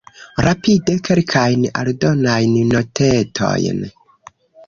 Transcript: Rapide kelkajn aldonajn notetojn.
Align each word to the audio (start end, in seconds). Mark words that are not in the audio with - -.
Rapide 0.45 0.95
kelkajn 1.09 1.67
aldonajn 1.81 2.57
notetojn. 2.71 3.87